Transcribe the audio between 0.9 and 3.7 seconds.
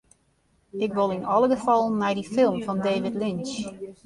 wol yn alle gefallen nei dy film fan David Lynch.